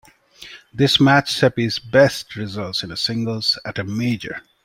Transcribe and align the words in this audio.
This 0.73 0.99
matched 0.99 1.37
Seppi's 1.37 1.77
best 1.77 2.35
result 2.35 2.81
in 2.83 2.95
singles 2.95 3.59
at 3.63 3.77
a 3.77 3.83
Major. 3.83 4.41